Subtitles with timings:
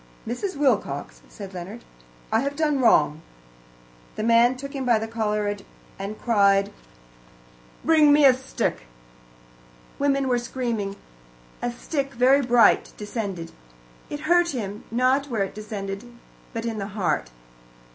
[0.27, 0.55] "Mrs.
[0.55, 1.85] Wilcox," said Leonard,
[2.31, 3.21] "I have done wrong."
[4.15, 5.55] The man took him by the collar
[5.99, 6.73] and cried,
[7.85, 8.87] "Bring me a stick."
[9.99, 10.95] Women were screaming.
[11.61, 13.51] A stick, very bright, descended.
[14.09, 16.11] It hurt him, not where it descended,
[16.51, 17.29] but in the heart.